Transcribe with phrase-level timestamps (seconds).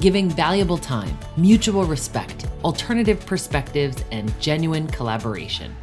[0.00, 5.74] giving valuable time, mutual respect, alternative perspectives, and genuine collaboration.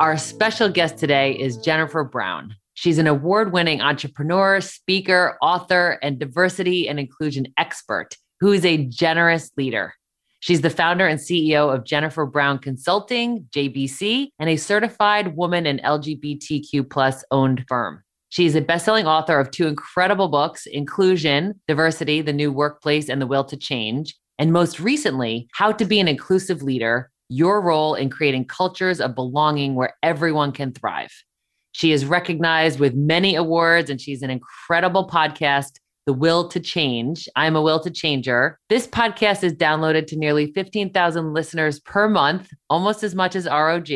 [0.00, 2.54] Our special guest today is Jennifer Brown.
[2.72, 8.86] She's an award winning entrepreneur, speaker, author, and diversity and inclusion expert who is a
[8.86, 9.92] generous leader.
[10.40, 15.82] She's the founder and CEO of Jennifer Brown Consulting, JBC, and a certified woman and
[15.82, 18.02] LGBTQ plus owned firm.
[18.30, 23.26] She's a best-selling author of two incredible books, Inclusion, Diversity, The New Workplace, and The
[23.26, 24.16] Will to Change.
[24.38, 29.16] And most recently, How to Be an Inclusive Leader, Your Role in Creating Cultures of
[29.16, 31.12] Belonging Where Everyone Can Thrive.
[31.72, 35.72] She is recognized with many awards and she's an incredible podcast,
[36.06, 37.28] The Will to Change.
[37.36, 38.58] I'm a Will to Changer.
[38.68, 43.88] This podcast is downloaded to nearly 15,000 listeners per month, almost as much as ROG.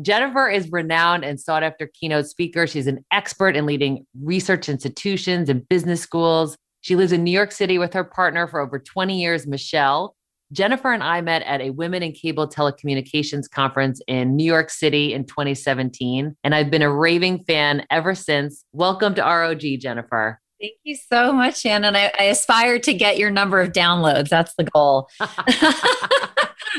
[0.00, 2.66] Jennifer is renowned and sought after keynote speaker.
[2.66, 6.56] She's an expert in leading research institutions and business schools.
[6.82, 10.14] She lives in New York City with her partner for over 20 years, Michelle.
[10.52, 15.12] Jennifer and I met at a Women in Cable Telecommunications conference in New York City
[15.12, 18.64] in 2017, and I've been a raving fan ever since.
[18.72, 20.40] Welcome to ROG, Jennifer.
[20.60, 21.96] Thank you so much, Shannon.
[21.96, 24.28] I, I aspire to get your number of downloads.
[24.28, 25.08] That's the goal.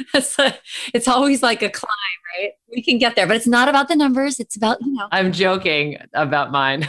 [0.13, 0.57] it's, a-
[0.93, 1.89] it's always like a climb,
[2.37, 2.51] right?
[2.69, 4.39] We can get there, but it's not about the numbers.
[4.39, 6.87] It's about, you know, I'm joking about mine.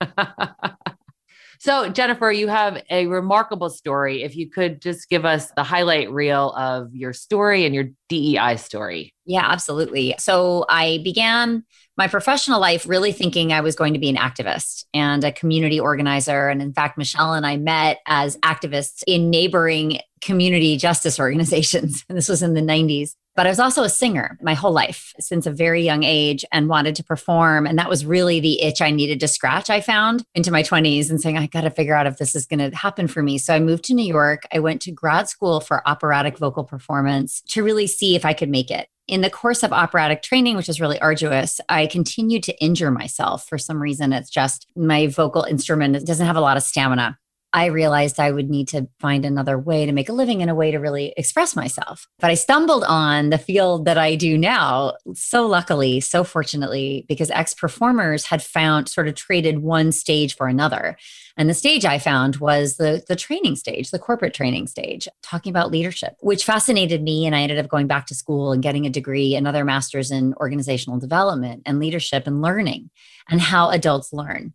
[1.58, 4.22] so, Jennifer, you have a remarkable story.
[4.22, 8.56] If you could just give us the highlight reel of your story and your DEI
[8.56, 9.14] story.
[9.28, 10.14] Yeah, absolutely.
[10.18, 11.62] So I began
[11.98, 15.78] my professional life really thinking I was going to be an activist and a community
[15.78, 16.48] organizer.
[16.48, 22.06] And in fact, Michelle and I met as activists in neighboring community justice organizations.
[22.08, 23.16] And this was in the 90s.
[23.36, 26.68] But I was also a singer my whole life since a very young age and
[26.68, 27.66] wanted to perform.
[27.66, 31.10] And that was really the itch I needed to scratch, I found into my 20s
[31.10, 33.36] and saying, I got to figure out if this is going to happen for me.
[33.36, 34.42] So I moved to New York.
[34.52, 38.48] I went to grad school for operatic vocal performance to really see if I could
[38.48, 38.88] make it.
[39.08, 43.48] In the course of operatic training, which is really arduous, I continued to injure myself
[43.48, 44.12] for some reason.
[44.12, 47.18] It's just my vocal instrument doesn't have a lot of stamina.
[47.52, 50.54] I realized I would need to find another way to make a living and a
[50.54, 52.06] way to really express myself.
[52.18, 57.30] But I stumbled on the field that I do now, so luckily, so fortunately, because
[57.30, 60.96] ex performers had found sort of traded one stage for another.
[61.38, 65.50] And the stage I found was the, the training stage, the corporate training stage, talking
[65.50, 67.24] about leadership, which fascinated me.
[67.24, 70.34] And I ended up going back to school and getting a degree, another master's in
[70.34, 72.90] organizational development and leadership and learning
[73.30, 74.52] and how adults learn.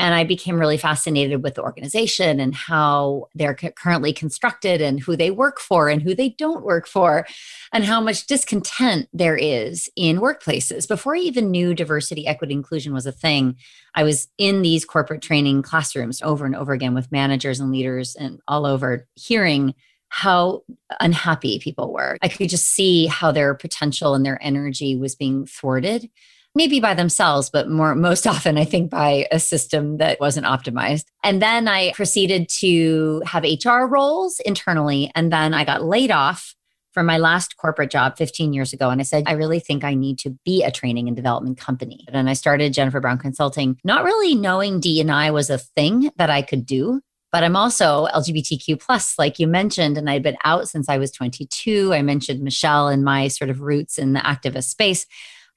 [0.00, 5.14] And I became really fascinated with the organization and how they're currently constructed and who
[5.14, 7.26] they work for and who they don't work for,
[7.70, 10.88] and how much discontent there is in workplaces.
[10.88, 13.56] Before I even knew diversity, equity, inclusion was a thing,
[13.94, 18.16] I was in these corporate training classrooms over and over again with managers and leaders
[18.16, 19.74] and all over, hearing
[20.08, 20.62] how
[20.98, 22.16] unhappy people were.
[22.22, 26.08] I could just see how their potential and their energy was being thwarted
[26.54, 31.04] maybe by themselves, but more most often, I think by a system that wasn't optimized.
[31.22, 35.10] And then I proceeded to have HR roles internally.
[35.14, 36.54] And then I got laid off
[36.92, 38.90] from my last corporate job 15 years ago.
[38.90, 42.04] And I said, I really think I need to be a training and development company.
[42.08, 46.42] And I started Jennifer Brown Consulting, not really knowing D&I was a thing that I
[46.42, 47.00] could do.
[47.32, 51.12] But I'm also LGBTQ plus, like you mentioned, and I'd been out since I was
[51.12, 51.94] 22.
[51.94, 55.06] I mentioned Michelle and my sort of roots in the activist space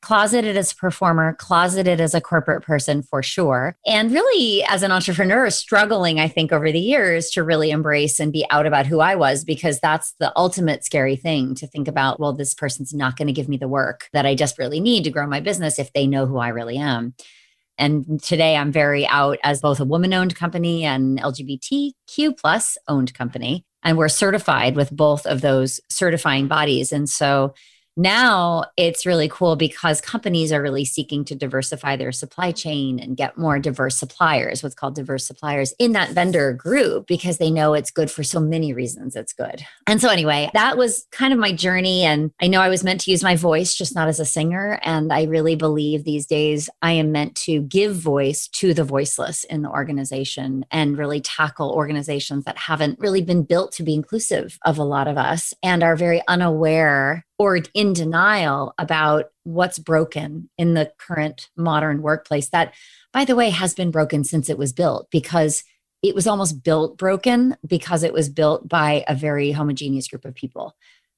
[0.04, 3.76] closeted as a performer, closeted as a corporate person for sure.
[3.86, 8.32] And really, as an entrepreneur, struggling, I think, over the years to really embrace and
[8.32, 12.20] be out about who I was, because that's the ultimate scary thing to think about.
[12.20, 15.10] Well, this person's not going to give me the work that I desperately need to
[15.10, 17.14] grow my business if they know who I really am.
[17.78, 23.14] And today I'm very out as both a woman owned company and LGBTQ plus owned
[23.14, 23.66] company.
[23.84, 26.92] And we're certified with both of those certifying bodies.
[26.92, 27.54] And so
[27.96, 33.18] now it's really cool because companies are really seeking to diversify their supply chain and
[33.18, 37.74] get more diverse suppliers, what's called diverse suppliers in that vendor group, because they know
[37.74, 39.16] it's good for so many reasons.
[39.16, 39.64] It's good.
[39.88, 42.04] And so, anyway, that was kind of my journey.
[42.04, 44.80] And I know I was meant to use my voice, just not as a singer.
[44.84, 49.44] And I really believe these days I am meant to give voice to the voiceless
[49.46, 54.58] in the organization and really tackle organizations that haven't really been built to be inclusive
[54.66, 60.50] of a lot of us and are very unaware or in denial about what's broken
[60.58, 62.74] in the current modern workplace that
[63.12, 65.66] by the way has been broken since it was built because
[66.02, 70.34] it was almost built broken because it was built by a very homogeneous group of
[70.34, 70.74] people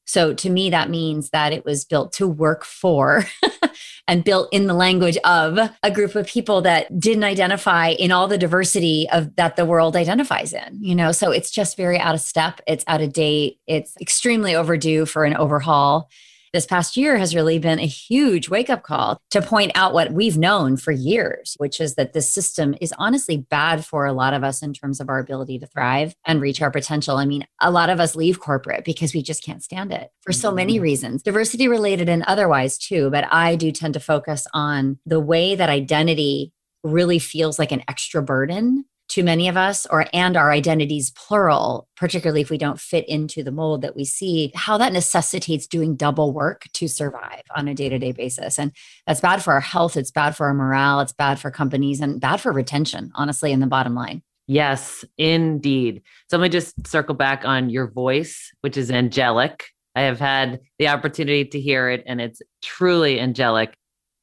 [0.05, 3.25] so to me that means that it was built to work for
[4.07, 8.27] and built in the language of a group of people that didn't identify in all
[8.27, 11.11] the diversity of that the world identifies in you know?
[11.11, 12.61] So it's just very out of step.
[12.67, 13.59] It's out of date.
[13.67, 16.09] It's extremely overdue for an overhaul
[16.55, 20.13] this past year has really been a huge wake up call to point out what
[20.13, 24.33] we've known for years, which is that this system is honestly bad for a lot
[24.33, 27.17] of us in terms of our ability to thrive and reach our potential.
[27.17, 30.31] I mean, a lot of us leave corporate because we just can't stand it for
[30.31, 30.83] so many mm-hmm.
[30.83, 33.09] reasons, diversity related and otherwise too.
[33.09, 36.53] But I do tend to focus on the way that identity
[36.85, 41.87] really feels like an extra burden to many of us or and our identities plural
[41.95, 45.95] particularly if we don't fit into the mold that we see how that necessitates doing
[45.95, 48.59] double work to survive on a day-to-day basis.
[48.59, 48.71] And
[49.07, 52.19] that's bad for our health it's bad for our morale it's bad for companies and
[52.19, 54.21] bad for retention honestly in the bottom line.
[54.47, 56.01] Yes indeed.
[56.29, 59.65] So let me just circle back on your voice which is angelic.
[59.95, 63.75] I have had the opportunity to hear it and it's truly angelic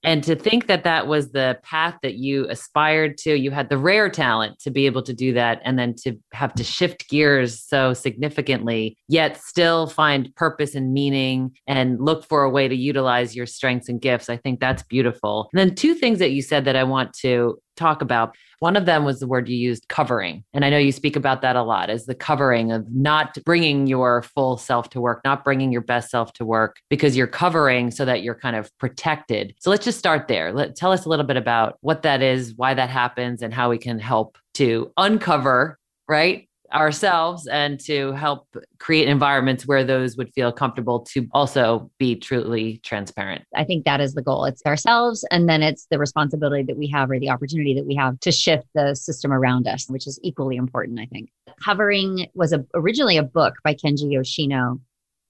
[0.02, 3.78] and to think that that was the path that you aspired to you had the
[3.78, 7.60] rare talent to be able to do that and then to have to shift gears
[7.60, 13.36] so significantly yet still find purpose and meaning and look for a way to utilize
[13.36, 15.48] your strengths and gifts i think that's beautiful.
[15.52, 18.34] And then two things that you said that i want to talk about.
[18.60, 20.44] One of them was the word you used, covering.
[20.54, 23.86] And I know you speak about that a lot as the covering of not bringing
[23.86, 27.90] your full self to work, not bringing your best self to work because you're covering
[27.90, 29.54] so that you're kind of protected.
[29.58, 30.52] So let's just start there.
[30.52, 33.70] Let, tell us a little bit about what that is, why that happens, and how
[33.70, 35.78] we can help to uncover,
[36.08, 36.48] right?
[36.72, 38.46] Ourselves and to help
[38.78, 43.44] create environments where those would feel comfortable to also be truly transparent.
[43.54, 44.44] I think that is the goal.
[44.44, 47.94] It's ourselves, and then it's the responsibility that we have or the opportunity that we
[47.94, 51.30] have to shift the system around us, which is equally important, I think.
[51.62, 54.80] Covering was a, originally a book by Kenji Yoshino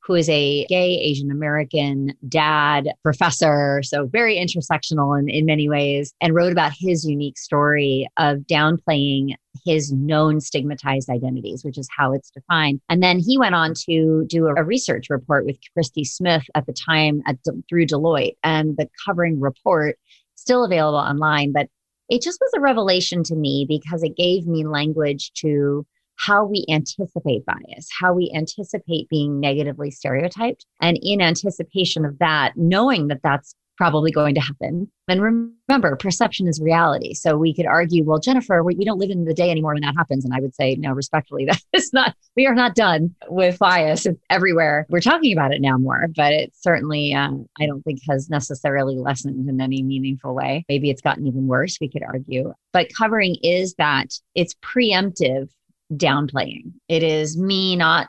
[0.04, 6.12] who is a gay Asian American dad, professor, so very intersectional in, in many ways,
[6.20, 9.34] and wrote about his unique story of downplaying
[9.64, 12.80] his known stigmatized identities, which is how it's defined.
[12.88, 16.72] And then he went on to do a, research report with Christie Smith at the
[16.72, 17.36] time at,
[17.68, 19.98] through Deloitte, and the covering report
[20.34, 21.68] still available online, but
[22.08, 25.86] it just was a revelation to me because it gave me language to
[26.16, 30.66] how we anticipate bias, how we anticipate being negatively stereotyped.
[30.80, 34.90] And in anticipation of that, knowing that that's probably going to happen.
[35.08, 37.14] And remember, perception is reality.
[37.14, 39.82] So we could argue, well, Jennifer, we, we, don't live in the day anymore when
[39.82, 40.24] that happens.
[40.24, 44.06] And I would say, no, respectfully, that is not, we are not done with bias.
[44.06, 44.86] It's everywhere.
[44.88, 48.96] We're talking about it now more, but it certainly, um, I don't think has necessarily
[48.96, 50.64] lessened in any meaningful way.
[50.68, 52.54] Maybe it's gotten even worse, we could argue.
[52.72, 55.50] But covering is that it's preemptive
[55.92, 56.72] downplaying.
[56.88, 58.08] It is me not,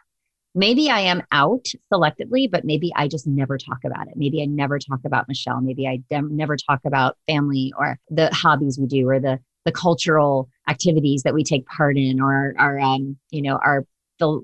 [0.56, 4.13] maybe I am out selectively, but maybe I just never talk about it.
[4.15, 5.62] Maybe I never talk about Michelle.
[5.62, 10.50] Maybe I never talk about family or the hobbies we do or the the cultural
[10.68, 13.85] activities that we take part in or our, our um, you know our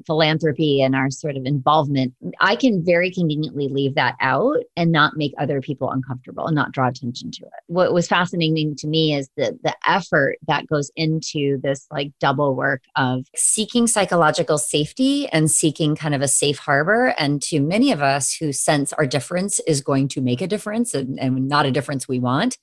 [0.06, 5.18] philanthropy and our sort of involvement, I can very conveniently leave that out and not
[5.18, 7.64] make other people uncomfortable and not draw attention to it.
[7.68, 12.56] What was fascinating to me is the the effort that goes into this like double
[12.56, 17.14] work of seeking psychological safety and seeking kind of a safe harbor.
[17.18, 20.94] And to many of us who sense our difference is going to make a difference
[20.94, 22.58] and, and not a difference we want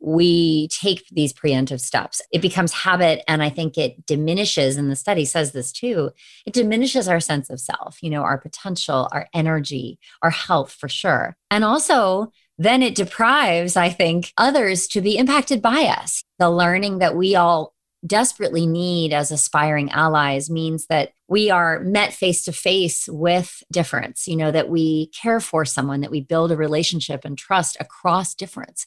[0.00, 2.20] we take these preemptive steps.
[2.32, 3.22] It becomes habit.
[3.26, 6.10] And I think it diminishes, and the study says this too,
[6.46, 10.88] it diminishes our sense of self, you know, our potential, our energy, our health for
[10.88, 11.36] sure.
[11.50, 16.22] And also, then it deprives, I think, others to be impacted by us.
[16.38, 17.74] The learning that we all
[18.06, 24.28] desperately need as aspiring allies means that we are met face to face with difference,
[24.28, 28.34] you know, that we care for someone, that we build a relationship and trust across
[28.34, 28.86] difference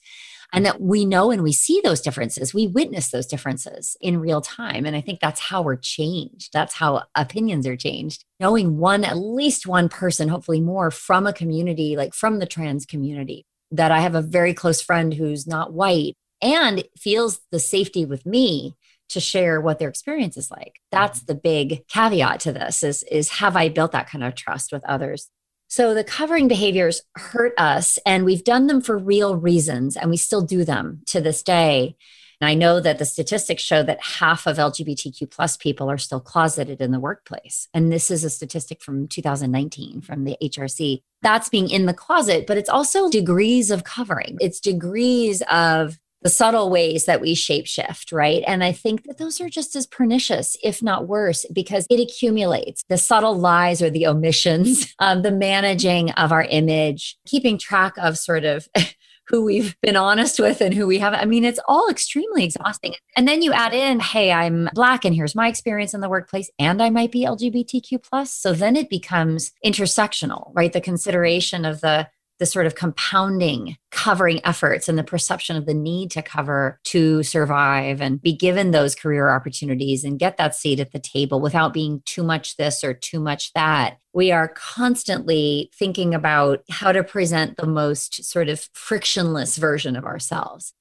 [0.54, 2.54] and that we know and we see those differences.
[2.54, 4.86] We witness those differences in real time.
[4.86, 6.52] And I think that's how we're changed.
[6.54, 8.24] That's how opinions are changed.
[8.40, 12.86] Knowing one, at least one person, hopefully more from a community, like from the trans
[12.86, 18.06] community, that I have a very close friend who's not white and feels the safety
[18.06, 18.76] with me
[19.10, 20.80] to share what their experience is like.
[20.92, 21.26] That's mm-hmm.
[21.28, 24.84] the big caveat to this is, is have I built that kind of trust with
[24.86, 25.30] others?
[25.68, 30.18] So the covering behaviors hurt us, and we've done them for real reasons, and we
[30.18, 31.98] still do them to this day.
[32.40, 36.20] And I know that the statistics show that half of LGBTQ plus people are still
[36.20, 37.68] closeted in the workplace.
[37.74, 41.02] And this is a statistic from 2019 from the HRC.
[41.22, 44.38] That's being in the closet, but it's also degrees of covering.
[44.40, 45.98] It's degrees of
[46.28, 48.44] the subtle ways that we shapeshift, right?
[48.46, 52.84] And I think that those are just as pernicious, if not worse, because it accumulates
[52.90, 58.18] the subtle lies or the omissions, um, the managing of our image, keeping track of
[58.18, 58.68] sort of
[59.28, 61.22] who we've been honest with and who we haven't.
[61.22, 62.96] I mean, it's all extremely exhausting.
[63.16, 66.52] And then you add in, hey, I'm black and here's my experience in the workplace,
[66.60, 68.34] and I might be LGBTQ plus.
[68.34, 70.74] So then it becomes intersectional, right?
[70.74, 75.74] The consideration of the the sort of compounding covering efforts and the perception of the
[75.74, 80.80] need to cover to survive and be given those career opportunities and get that seat
[80.80, 83.98] at the table without being too much this or too much that.
[84.14, 90.06] We are constantly thinking about how to present the most sort of frictionless version of
[90.06, 90.74] ourselves.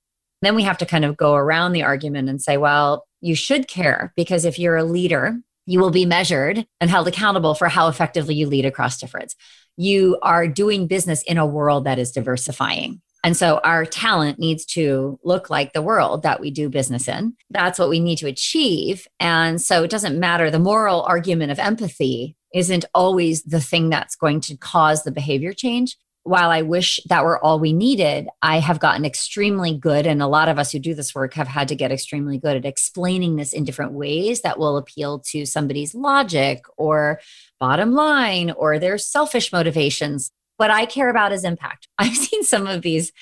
[0.43, 3.69] Then we have to kind of go around the argument and say, well, you should
[3.69, 7.89] care because if you're a leader, you will be measured and held accountable for how
[7.89, 9.35] effectively you lead across difference
[9.77, 13.01] you are doing business in a world that is diversifying.
[13.25, 17.35] And so our talent needs to look like the world that we do business in.
[17.51, 19.09] That's what we need to achieve.
[19.19, 20.49] And so it doesn't matter.
[20.49, 25.53] The moral argument of empathy isn't always the thing that's going to cause the behavior
[25.53, 25.97] change.
[26.27, 30.09] While I wish that were all we needed, I have gotten extremely good.
[30.09, 32.57] And a lot of us who do this work have had to get extremely good
[32.57, 37.21] at explaining this in different ways that will appeal to somebody's logic or
[37.61, 40.33] bottom line or their selfish motivations.
[40.57, 41.87] What I care about is impact.
[41.99, 43.13] I've seen some of these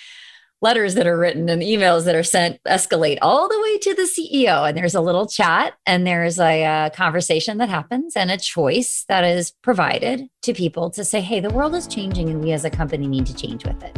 [0.65, 4.03] letters that are written and emails that are sent escalate all the way to the
[4.03, 4.67] CEO.
[4.67, 9.25] And there's a little chat and there's a, conversation that happens and a choice that
[9.25, 12.71] is provided to people to say, hey, the world is changing and we as a
[12.71, 13.97] company need to change with it.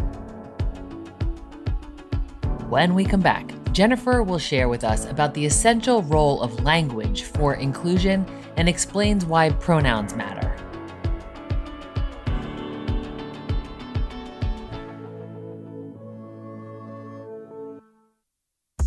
[2.68, 7.22] When we come back, Jennifer will share with us about the essential role of language
[7.22, 10.55] for inclusion and explains why pronouns matter.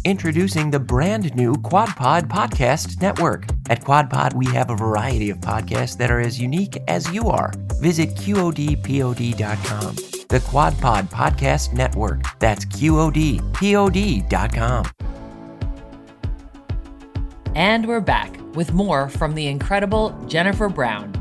[0.09, 3.45] Introducing the brand new QuadPod Podcast Network.
[3.69, 7.53] At QuadPod, we have a variety of podcasts that are as unique as you are.
[7.79, 9.95] Visit QODPOD.com.
[9.95, 12.23] The QuadPod Podcast Network.
[12.39, 13.15] That's QODPOD.com.
[17.53, 21.18] And we're back with more from the incredible Jennifer Brown.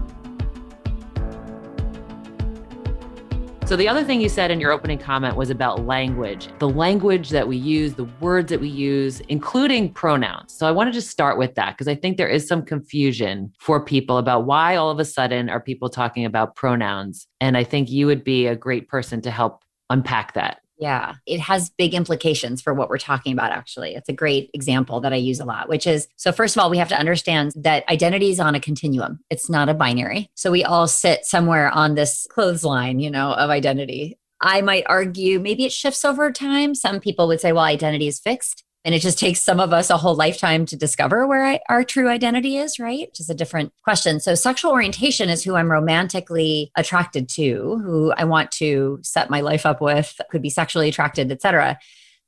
[3.68, 7.28] So, the other thing you said in your opening comment was about language, the language
[7.28, 10.54] that we use, the words that we use, including pronouns.
[10.54, 13.52] So, I want to just start with that because I think there is some confusion
[13.60, 17.26] for people about why all of a sudden are people talking about pronouns.
[17.42, 20.62] And I think you would be a great person to help unpack that.
[20.78, 23.94] Yeah, it has big implications for what we're talking about, actually.
[23.94, 26.70] It's a great example that I use a lot, which is so, first of all,
[26.70, 30.30] we have to understand that identity is on a continuum, it's not a binary.
[30.34, 34.18] So, we all sit somewhere on this clothesline, you know, of identity.
[34.40, 36.76] I might argue maybe it shifts over time.
[36.76, 38.62] Some people would say, well, identity is fixed.
[38.88, 41.84] And it just takes some of us a whole lifetime to discover where I, our
[41.84, 43.10] true identity is, right?
[43.20, 44.18] Is a different question.
[44.18, 49.42] So, sexual orientation is who I'm romantically attracted to, who I want to set my
[49.42, 51.78] life up with, could be sexually attracted, etc.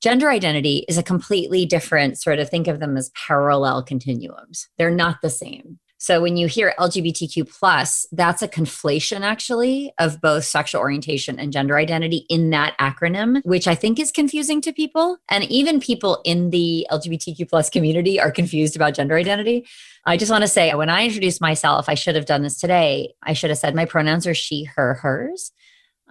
[0.02, 4.68] Gender identity is a completely different sort of think of them as parallel continuums.
[4.76, 5.78] They're not the same.
[6.02, 11.52] So when you hear LGBTQ plus, that's a conflation actually of both sexual orientation and
[11.52, 15.18] gender identity in that acronym, which I think is confusing to people.
[15.28, 19.66] And even people in the LGBTQ plus community are confused about gender identity.
[20.06, 23.12] I just want to say when I introduced myself, I should have done this today.
[23.22, 25.52] I should have said my pronouns are she, her, hers.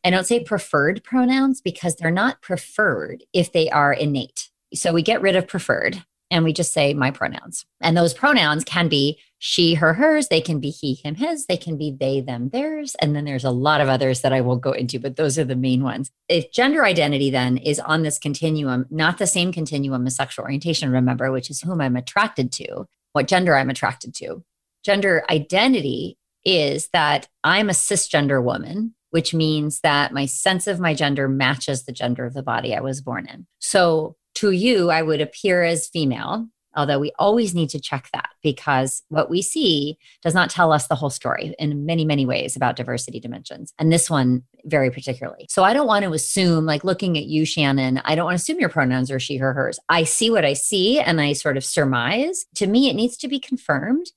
[0.03, 4.51] I don't say preferred pronouns because they're not preferred if they are innate.
[4.71, 7.65] So we get rid of preferred and we just say my pronouns.
[7.81, 10.27] And those pronouns can be she, her, hers.
[10.27, 11.45] They can be he, him, his.
[11.45, 12.95] They can be they, them, theirs.
[13.01, 15.45] And then there's a lot of others that I won't go into, but those are
[15.45, 16.11] the main ones.
[16.27, 20.91] If gender identity then is on this continuum, not the same continuum as sexual orientation,
[20.91, 24.43] remember, which is whom I'm attracted to, what gender I'm attracted to.
[24.83, 30.93] Gender identity is that I'm a cisgender woman which means that my sense of my
[30.93, 33.47] gender matches the gender of the body I was born in.
[33.59, 38.29] So to you, I would appear as female, although we always need to check that
[38.41, 42.55] because what we see does not tell us the whole story in many, many ways
[42.55, 43.73] about diversity dimensions.
[43.79, 45.45] And this one, very particularly.
[45.49, 48.41] So I don't want to assume, like looking at you, Shannon, I don't want to
[48.41, 49.79] assume your pronouns are she, her, hers.
[49.89, 52.45] I see what I see and I sort of surmise.
[52.55, 54.07] To me, it needs to be confirmed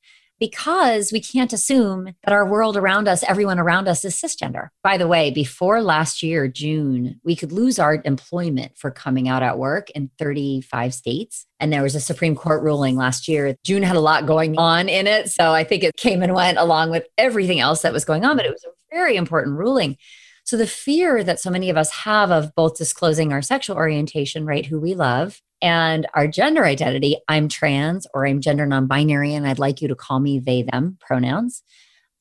[0.42, 4.70] because we can't assume that our world around us, everyone around us is cisgender.
[4.82, 9.44] By the way, before last year, June, we could lose our employment for coming out
[9.44, 11.46] at work in 35 states.
[11.60, 13.54] And there was a Supreme Court ruling last year.
[13.64, 15.30] June had a lot going on in it.
[15.30, 18.36] So I think it came and went along with everything else that was going on,
[18.36, 19.96] but it was a very important ruling.
[20.42, 24.44] So the fear that so many of us have of both disclosing our sexual orientation,
[24.44, 29.46] right, who we love, and our gender identity i'm trans or i'm gender non-binary and
[29.46, 31.62] i'd like you to call me they them pronouns.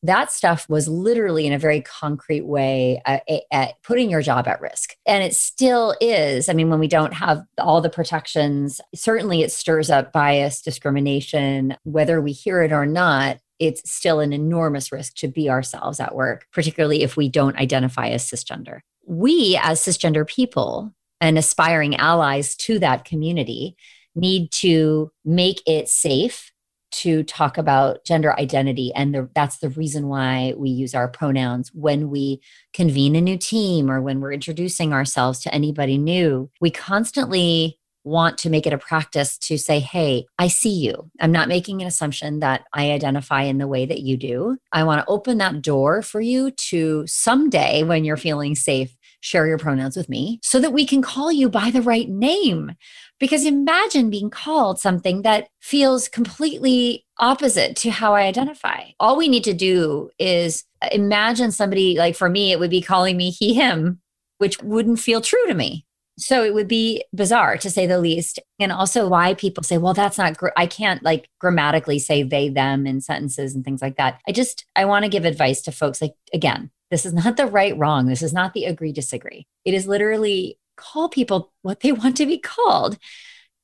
[0.03, 3.19] That stuff was literally in a very concrete way uh,
[3.51, 4.95] at putting your job at risk.
[5.05, 6.49] And it still is.
[6.49, 11.75] I mean when we don't have all the protections certainly it stirs up bias discrimination
[11.83, 16.15] whether we hear it or not it's still an enormous risk to be ourselves at
[16.15, 18.79] work particularly if we don't identify as cisgender.
[19.05, 23.77] We as cisgender people and aspiring allies to that community
[24.15, 26.51] need to make it safe
[26.91, 28.91] to talk about gender identity.
[28.93, 32.41] And the, that's the reason why we use our pronouns when we
[32.73, 36.49] convene a new team or when we're introducing ourselves to anybody new.
[36.59, 41.09] We constantly want to make it a practice to say, Hey, I see you.
[41.19, 44.57] I'm not making an assumption that I identify in the way that you do.
[44.71, 49.47] I want to open that door for you to someday, when you're feeling safe, share
[49.47, 52.73] your pronouns with me so that we can call you by the right name.
[53.19, 58.85] Because imagine being called something that feels completely opposite to how I identify.
[58.99, 63.15] All we need to do is imagine somebody, like for me, it would be calling
[63.15, 64.01] me he, him,
[64.39, 65.85] which wouldn't feel true to me.
[66.17, 68.39] So it would be bizarre to say the least.
[68.59, 72.49] And also why people say, well, that's not, gr- I can't like grammatically say they,
[72.49, 74.19] them in sentences and things like that.
[74.27, 77.47] I just, I want to give advice to folks like, again, this is not the
[77.47, 78.05] right wrong.
[78.05, 79.47] This is not the agree disagree.
[79.65, 82.97] It is literally call people what they want to be called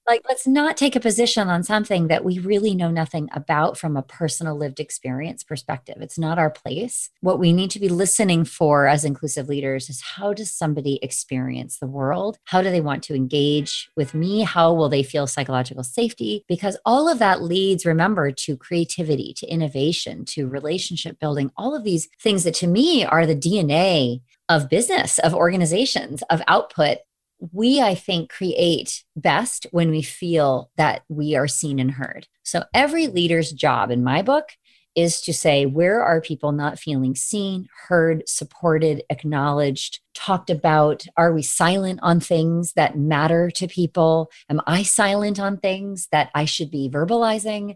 [0.07, 3.97] like let's not take a position on something that we really know nothing about from
[3.97, 5.97] a personal lived experience perspective.
[5.99, 7.09] It's not our place.
[7.19, 11.77] What we need to be listening for as inclusive leaders is how does somebody experience
[11.77, 12.39] the world?
[12.45, 14.41] How do they want to engage with me?
[14.43, 16.45] How will they feel psychological safety?
[16.47, 21.83] Because all of that leads remember to creativity to innovation to relationship building all of
[21.83, 26.99] these things that to me are the dna of business, of organizations, of output
[27.39, 32.27] we, I think, create best when we feel that we are seen and heard.
[32.43, 34.49] So every leader's job in my book
[34.95, 41.05] is to say, where are people not feeling seen, heard, supported, acknowledged, talked about?
[41.15, 44.31] Are we silent on things that matter to people?
[44.49, 47.75] Am I silent on things that I should be verbalizing?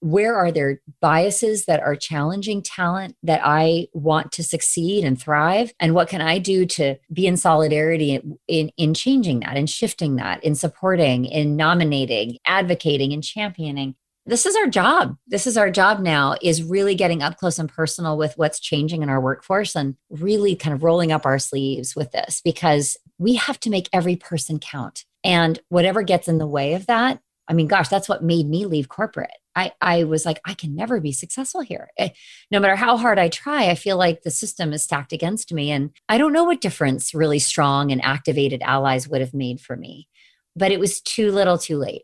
[0.00, 5.72] Where are there biases that are challenging talent that I want to succeed and thrive?
[5.80, 9.66] And what can I do to be in solidarity in, in, in changing that, in
[9.66, 13.94] shifting that, in supporting, in nominating, advocating, and championing?
[14.26, 15.16] This is our job.
[15.26, 19.02] This is our job now is really getting up close and personal with what's changing
[19.02, 23.36] in our workforce and really kind of rolling up our sleeves with this because we
[23.36, 25.06] have to make every person count.
[25.24, 28.66] And whatever gets in the way of that, I mean, gosh, that's what made me
[28.66, 29.30] leave corporate.
[29.58, 31.90] I, I was like, I can never be successful here.
[31.98, 32.10] Eh,
[32.50, 35.70] no matter how hard I try, I feel like the system is stacked against me.
[35.70, 39.76] And I don't know what difference really strong and activated allies would have made for
[39.76, 40.08] me,
[40.54, 42.02] but it was too little too late.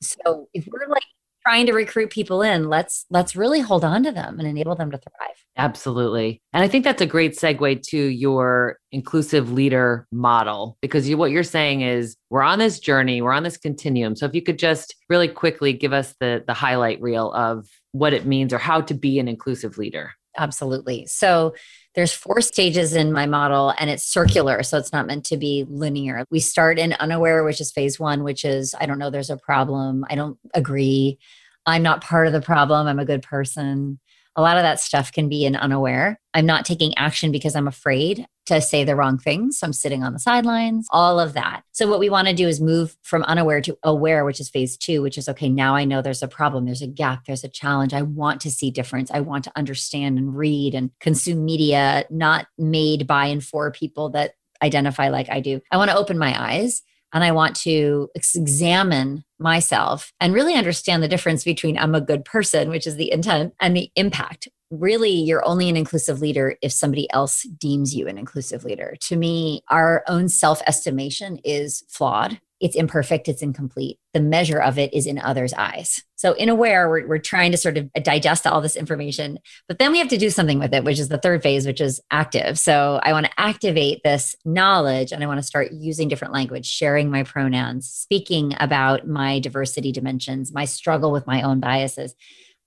[0.00, 1.02] So if we're like
[1.46, 4.90] trying to recruit people in, let's let's really hold on to them and enable them
[4.90, 5.44] to thrive.
[5.56, 6.42] Absolutely.
[6.52, 11.30] And I think that's a great segue to your inclusive leader model because you, what
[11.30, 14.16] you're saying is we're on this journey, we're on this continuum.
[14.16, 18.12] So if you could just really quickly give us the the highlight reel of what
[18.12, 20.12] it means or how to be an inclusive leader.
[20.36, 21.06] Absolutely.
[21.06, 21.54] So
[21.94, 25.64] there's four stages in my model and it's circular so it's not meant to be
[25.68, 26.24] linear.
[26.30, 29.36] We start in unaware which is phase one which is i don't know there's a
[29.36, 30.04] problem.
[30.10, 31.18] I don't agree.
[31.66, 32.86] I'm not part of the problem.
[32.86, 33.98] I'm a good person
[34.36, 36.20] a lot of that stuff can be in unaware.
[36.32, 39.58] I'm not taking action because I'm afraid to say the wrong things.
[39.58, 41.62] So I'm sitting on the sidelines, all of that.
[41.72, 44.76] So, what we want to do is move from unaware to aware, which is phase
[44.76, 47.48] two, which is okay, now I know there's a problem, there's a gap, there's a
[47.48, 47.94] challenge.
[47.94, 49.10] I want to see difference.
[49.10, 54.10] I want to understand and read and consume media not made by and for people
[54.10, 55.60] that identify like I do.
[55.70, 56.82] I want to open my eyes
[57.14, 62.24] and I want to examine myself and really understand the difference between I'm a good
[62.24, 64.48] person, which is the intent, and the impact.
[64.70, 68.96] Really, you're only an inclusive leader if somebody else deems you an inclusive leader.
[69.02, 73.98] To me, our own self estimation is flawed it's imperfect, it's incomplete.
[74.12, 76.02] The measure of it is in others' eyes.
[76.16, 79.38] So, in aware, we're, we're trying to sort of digest all this information,
[79.68, 81.80] but then we have to do something with it, which is the third phase, which
[81.80, 82.58] is active.
[82.58, 86.66] So, I want to activate this knowledge and I want to start using different language,
[86.66, 92.14] sharing my pronouns, speaking about my diversity dimensions, my struggle with my own biases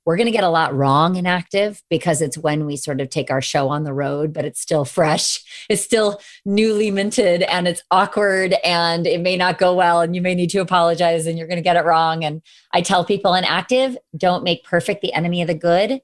[0.07, 3.09] we're going to get a lot wrong in active because it's when we sort of
[3.09, 5.43] take our show on the road, but it's still fresh.
[5.69, 10.21] It's still newly minted and it's awkward and it may not go well and you
[10.21, 12.23] may need to apologize and you're going to get it wrong.
[12.23, 12.41] And
[12.71, 15.99] I tell people in active, don't make perfect the enemy of the good.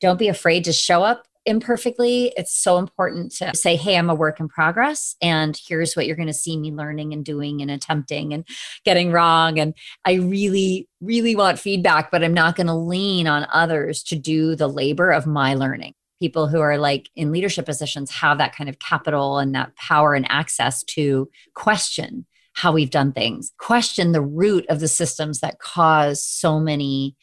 [0.00, 4.14] Don't be afraid to show up imperfectly, it's so important to say, Hey, I'm a
[4.14, 5.16] work in progress.
[5.20, 8.46] And here's what you're going to see me learning and doing and attempting and
[8.84, 9.58] getting wrong.
[9.58, 9.74] And
[10.04, 14.54] I really, really want feedback, but I'm not going to lean on others to do
[14.54, 15.94] the labor of my learning.
[16.20, 20.14] People who are like in leadership positions have that kind of capital and that power
[20.14, 25.58] and access to question how we've done things, question the root of the systems that
[25.58, 27.16] cause so many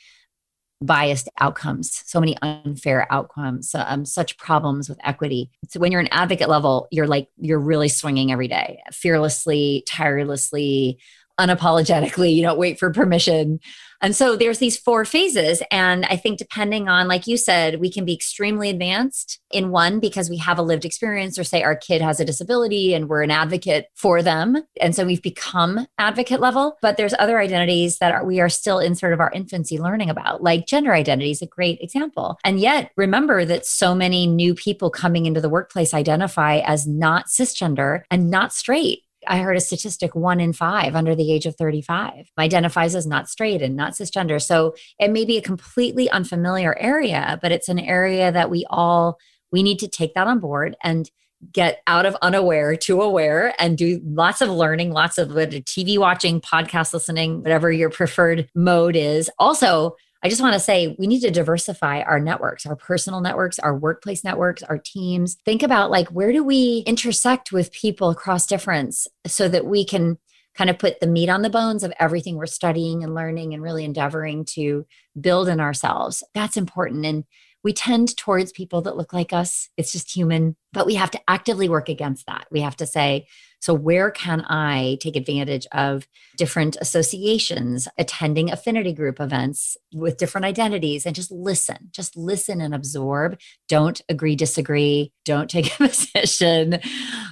[0.82, 5.52] biased outcomes, so many unfair outcomes, um, such problems with equity.
[5.68, 11.00] So when you're an advocate level, you're like, you're really swinging every day, fearlessly, tirelessly,
[11.40, 12.34] unapologetically.
[12.34, 13.60] You don't wait for permission.
[14.02, 15.62] And so there's these four phases.
[15.72, 20.00] And I think depending on, like you said, we can be extremely advanced in one
[20.00, 23.24] because we have a lived experience, or say our kid has a disability and we're
[23.24, 24.64] an advocate for them.
[24.80, 26.78] And so we've become advocate level.
[26.82, 30.10] But there's other identities that are, we are still in sort of our infancy learning
[30.10, 32.40] about, like gender identity is a great example.
[32.46, 37.26] And yet remember that so many new people coming into the workplace identify as not
[37.28, 39.04] cisgender and not straight.
[39.30, 43.30] I heard a statistic one in five under the age of 35 identifies as not
[43.30, 44.42] straight and not cisgender.
[44.42, 49.20] So it may be a completely unfamiliar area, but it's an area that we all
[49.52, 51.10] we need to take that on board and
[51.52, 56.42] get out of unaware to aware and do lots of learning, lots of TV watching,
[56.42, 59.30] podcast listening, whatever your preferred mode is.
[59.40, 63.58] Also, I just want to say we need to diversify our networks, our personal networks,
[63.60, 65.38] our workplace networks, our teams.
[65.46, 70.18] Think about like where do we intersect with people across difference so that we can
[70.56, 73.64] kind of put the meat on the bones of everything we're studying and learning and
[73.64, 74.86] really endeavoring to
[75.20, 76.22] build in ourselves.
[76.34, 77.06] That's important.
[77.06, 77.24] And
[77.64, 79.70] we tend towards people that look like us.
[79.78, 82.48] It's just human, but we have to actively work against that.
[82.52, 83.28] We have to say,
[83.62, 90.46] so, where can I take advantage of different associations, attending affinity group events with different
[90.46, 93.38] identities, and just listen, just listen and absorb?
[93.68, 96.80] Don't agree, disagree, don't take a position.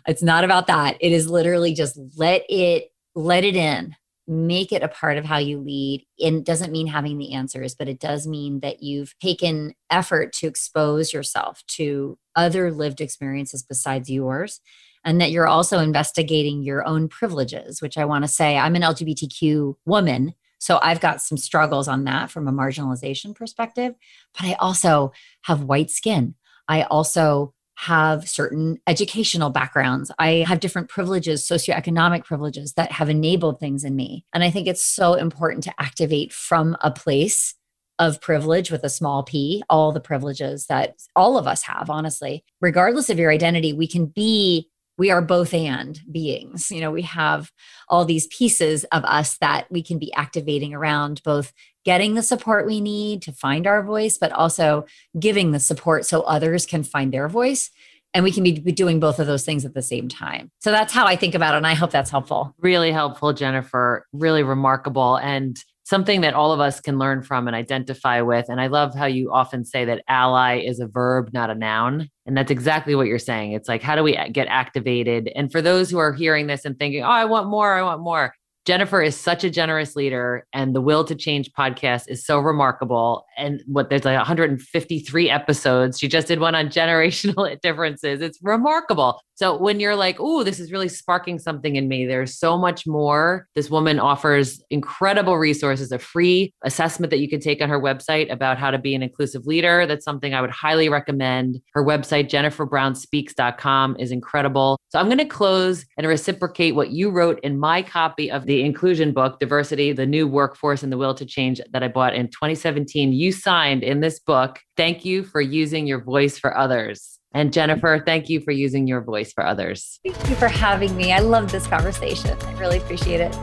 [0.05, 0.97] It's not about that.
[0.99, 3.95] It is literally just let it let it in
[4.27, 7.87] make it a part of how you lead and doesn't mean having the answers but
[7.87, 14.09] it does mean that you've taken effort to expose yourself to other lived experiences besides
[14.09, 14.59] yours
[15.07, 18.81] and that you're also investigating your own privileges, which I want to say I'm an
[18.81, 20.33] LGBTQ woman.
[20.59, 23.95] So I've got some struggles on that from a marginalization perspective,
[24.33, 25.13] but I also
[25.43, 26.35] have white skin.
[26.67, 30.11] I also have certain educational backgrounds.
[30.17, 34.25] I have different privileges, socioeconomic privileges that have enabled things in me.
[34.33, 37.53] And I think it's so important to activate from a place
[37.99, 42.43] of privilege with a small p, all the privileges that all of us have, honestly.
[42.61, 46.71] Regardless of your identity, we can be we are both and beings.
[46.71, 47.51] You know, we have
[47.87, 51.53] all these pieces of us that we can be activating around both
[51.87, 54.85] getting the support we need to find our voice, but also
[55.17, 57.71] giving the support so others can find their voice.
[58.13, 60.51] And we can be doing both of those things at the same time.
[60.59, 61.57] So that's how I think about it.
[61.57, 62.53] And I hope that's helpful.
[62.59, 64.05] Really helpful, Jennifer.
[64.11, 65.15] Really remarkable.
[65.15, 68.49] And something that all of us can learn from and identify with.
[68.49, 72.09] And I love how you often say that ally is a verb, not a noun.
[72.25, 73.53] And that's exactly what you're saying.
[73.53, 75.31] It's like, how do we get activated?
[75.37, 78.01] And for those who are hearing this and thinking, oh, I want more, I want
[78.01, 78.33] more,
[78.67, 83.25] Jennifer is such a generous leader, and the Will to Change podcast is so remarkable.
[83.37, 85.97] And what there's like 153 episodes.
[85.97, 88.19] She just did one on generational differences.
[88.19, 89.21] It's remarkable.
[89.37, 92.87] So when you're like, oh, this is really sparking something in me, there's so much
[92.87, 93.47] more.
[93.53, 98.33] This woman offers incredible resources, a free assessment that you can take on her website
[98.33, 99.85] about how to be an inclusive leader.
[99.85, 101.61] That's something I would highly recommend.
[101.73, 104.79] Her website, jenniferbrownspeaks.com, is incredible.
[104.89, 108.63] So I'm going to close and reciprocate what you wrote in my copy of the
[108.63, 112.29] inclusion book, Diversity, the New Workforce and the Will to Change, that I bought in
[112.29, 113.13] 2017.
[113.13, 114.57] You signed in this book.
[114.75, 117.16] Thank you for using your voice for others.
[117.33, 119.99] And Jennifer, thank you for using your voice for others.
[120.03, 121.13] Thank you for having me.
[121.13, 122.37] I love this conversation.
[122.41, 123.35] I really appreciate it.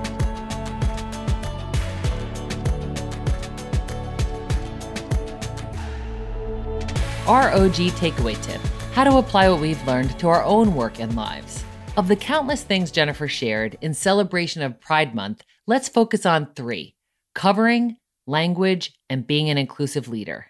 [7.27, 8.61] ROG takeaway tip
[8.95, 11.65] how to apply what we've learned to our own work and lives.
[11.97, 16.95] Of the countless things Jennifer shared in celebration of Pride Month, let's focus on three
[17.35, 17.97] covering,
[18.29, 20.47] language, and being an inclusive leader.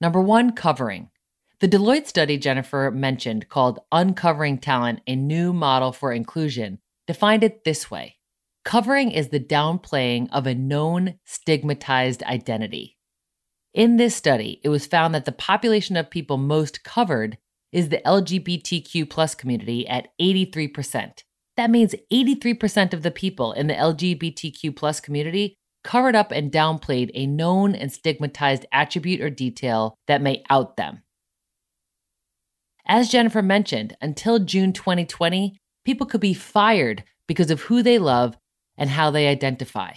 [0.00, 1.10] Number one, covering.
[1.60, 7.64] The Deloitte study Jennifer mentioned, called Uncovering Talent A New Model for Inclusion, defined it
[7.64, 8.16] this way
[8.64, 12.96] Covering is the downplaying of a known stigmatized identity.
[13.74, 17.36] In this study, it was found that the population of people most covered
[17.72, 21.24] is the LGBTQ plus community at 83%.
[21.58, 27.10] That means 83% of the people in the LGBTQ plus community covered up and downplayed
[27.12, 31.02] a known and stigmatized attribute or detail that may out them.
[32.86, 38.36] As Jennifer mentioned, until June 2020, people could be fired because of who they love
[38.76, 39.92] and how they identify.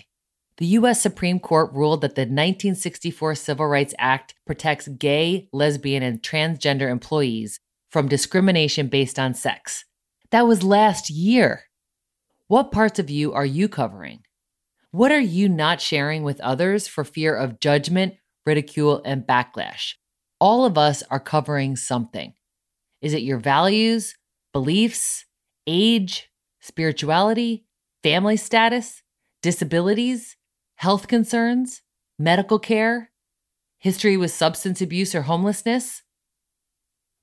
[0.58, 6.22] The US Supreme Court ruled that the 1964 Civil Rights Act protects gay, lesbian, and
[6.22, 9.86] transgender employees from discrimination based on sex.
[10.30, 11.63] That was last year.
[12.48, 14.19] What parts of you are you covering?
[14.91, 18.13] What are you not sharing with others for fear of judgment,
[18.46, 19.93] ridicule, and backlash?
[20.39, 22.34] All of us are covering something.
[23.04, 24.16] Is it your values,
[24.54, 25.26] beliefs,
[25.68, 26.30] age,
[26.62, 27.66] spirituality,
[28.02, 29.04] family status,
[29.42, 30.38] disabilities,
[30.76, 31.82] health concerns,
[32.18, 33.12] medical care,
[33.78, 36.04] history with substance abuse or homelessness?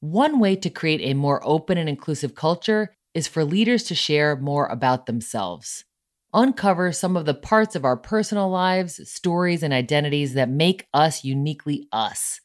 [0.00, 4.36] One way to create a more open and inclusive culture is for leaders to share
[4.36, 5.86] more about themselves
[6.32, 11.24] uncover some of the parts of our personal lives, stories, and identities that make us
[11.24, 12.40] uniquely us.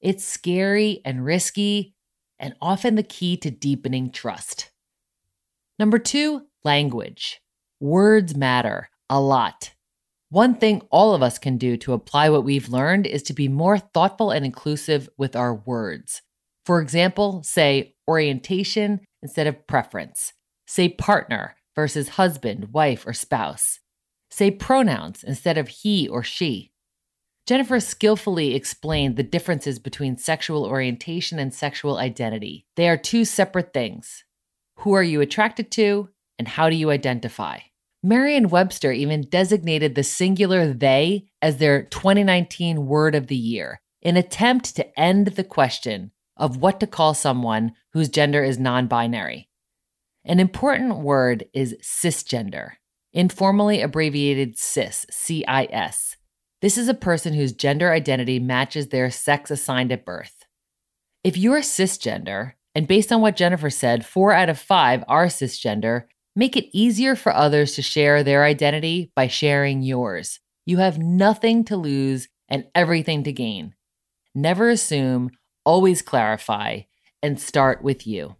[0.00, 1.95] It's scary and risky,
[2.38, 4.70] and often the key to deepening trust.
[5.78, 7.40] Number two, language.
[7.80, 9.72] Words matter a lot.
[10.30, 13.48] One thing all of us can do to apply what we've learned is to be
[13.48, 16.22] more thoughtful and inclusive with our words.
[16.64, 20.32] For example, say orientation instead of preference.
[20.66, 23.78] Say partner versus husband, wife, or spouse.
[24.30, 26.72] Say pronouns instead of he or she.
[27.46, 32.66] Jennifer skillfully explained the differences between sexual orientation and sexual identity.
[32.74, 34.24] They are two separate things.
[34.78, 36.08] Who are you attracted to,
[36.40, 37.60] and how do you identify?
[38.02, 44.16] Merriam Webster even designated the singular they as their 2019 word of the year, an
[44.16, 49.48] attempt to end the question of what to call someone whose gender is non binary.
[50.24, 52.72] An important word is cisgender,
[53.12, 56.15] informally abbreviated CIS, CIS.
[56.62, 60.44] This is a person whose gender identity matches their sex assigned at birth.
[61.22, 66.04] If you're cisgender, and based on what Jennifer said, four out of five are cisgender,
[66.34, 70.40] make it easier for others to share their identity by sharing yours.
[70.64, 73.74] You have nothing to lose and everything to gain.
[74.34, 75.30] Never assume,
[75.64, 76.82] always clarify,
[77.22, 78.36] and start with you.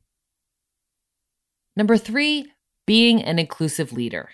[1.75, 2.53] Number three,
[2.87, 4.31] being an inclusive leader.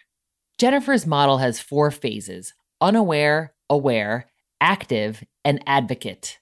[0.58, 4.30] Jennifer's model has four phases unaware, aware,
[4.60, 6.38] active, and advocate.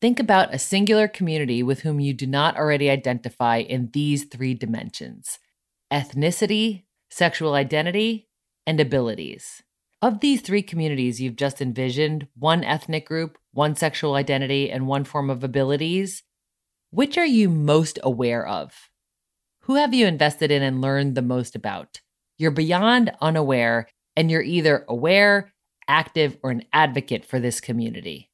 [0.00, 4.54] Think about a singular community with whom you do not already identify in these three
[4.54, 5.38] dimensions
[5.92, 8.28] ethnicity, sexual identity,
[8.66, 9.62] and abilities.
[10.02, 15.04] Of these three communities you've just envisioned one ethnic group, one sexual identity, and one
[15.04, 16.22] form of abilities
[16.90, 18.72] which are you most aware of?
[19.62, 22.00] Who have you invested in and learned the most about?
[22.38, 25.52] You're beyond unaware, and you're either aware,
[25.88, 28.30] active, or an advocate for this community.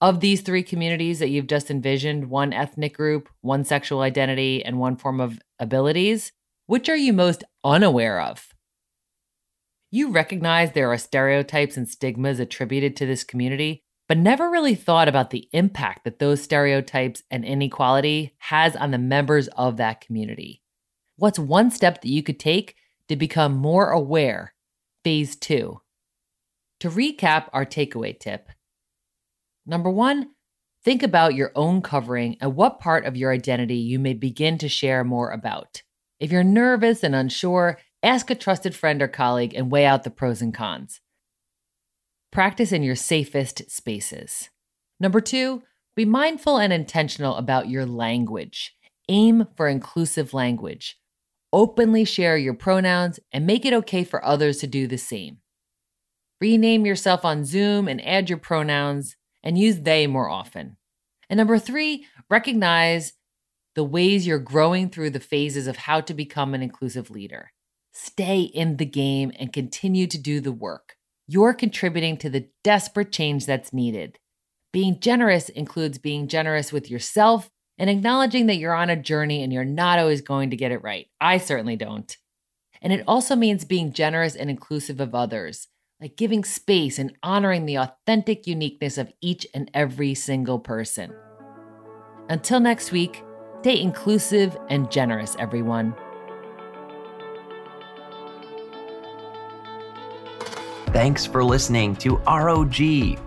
[0.00, 4.78] Of these three communities that you've just envisioned one ethnic group, one sexual identity, and
[4.78, 6.32] one form of abilities
[6.72, 8.48] which are you most unaware of?
[9.90, 15.06] You recognize there are stereotypes and stigmas attributed to this community, but never really thought
[15.06, 20.62] about the impact that those stereotypes and inequality has on the members of that community.
[21.16, 22.74] What's one step that you could take
[23.08, 24.54] to become more aware?
[25.04, 25.81] Phase two.
[26.82, 28.48] To recap our takeaway tip
[29.64, 30.30] number one,
[30.82, 34.68] think about your own covering and what part of your identity you may begin to
[34.68, 35.82] share more about.
[36.18, 40.10] If you're nervous and unsure, ask a trusted friend or colleague and weigh out the
[40.10, 41.00] pros and cons.
[42.32, 44.50] Practice in your safest spaces.
[44.98, 45.62] Number two,
[45.94, 48.74] be mindful and intentional about your language.
[49.08, 50.98] Aim for inclusive language.
[51.52, 55.41] Openly share your pronouns and make it okay for others to do the same.
[56.42, 60.76] Rename yourself on Zoom and add your pronouns and use they more often.
[61.30, 63.12] And number three, recognize
[63.76, 67.52] the ways you're growing through the phases of how to become an inclusive leader.
[67.92, 70.96] Stay in the game and continue to do the work
[71.28, 74.18] you're contributing to the desperate change that's needed.
[74.72, 79.52] Being generous includes being generous with yourself and acknowledging that you're on a journey and
[79.52, 81.06] you're not always going to get it right.
[81.20, 82.16] I certainly don't.
[82.82, 85.68] And it also means being generous and inclusive of others,
[86.02, 91.14] like giving space and honoring the authentic uniqueness of each and every single person.
[92.28, 93.22] Until next week,
[93.60, 95.94] stay inclusive and generous, everyone.
[100.88, 102.80] Thanks for listening to ROG,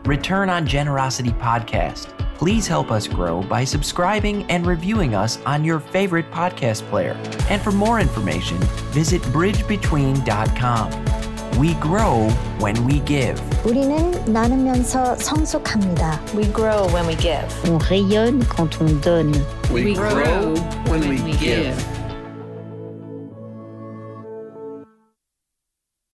[0.05, 2.11] Return on Generosity Podcast.
[2.35, 7.13] Please help us grow by subscribing and reviewing us on your favorite podcast player.
[7.49, 8.57] And for more information,
[8.91, 11.24] visit bridgebetween.com.
[11.59, 13.40] We grow when we give.
[13.64, 16.20] 우리는 나누면서 성숙합니다.
[16.35, 17.44] We grow when we give.
[17.68, 19.35] On rayonne quand on donne.
[19.72, 20.55] We, We grow, grow
[20.88, 21.76] when, when we, we give.
[21.76, 21.93] give.